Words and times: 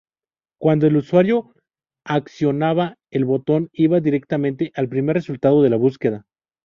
Cuando 0.59 0.87
el 0.87 0.95
usuario 0.97 1.53
accionaba 2.07 2.97
el 3.11 3.23
botón, 3.23 3.69
iba 3.71 3.99
directamente 3.99 4.71
al 4.73 4.89
primer 4.89 5.15
resultado 5.17 5.61
de 5.61 5.69
la 5.69 5.77
búsqueda. 5.77 6.25